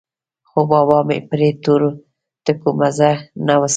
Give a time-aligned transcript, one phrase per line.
[0.49, 1.89] خو بابا مې پرې د تورو
[2.45, 3.11] ټکو مزه
[3.47, 3.69] نه وڅکلې.